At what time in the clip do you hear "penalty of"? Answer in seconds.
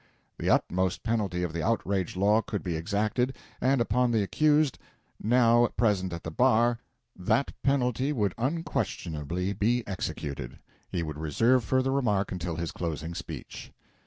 1.03-1.53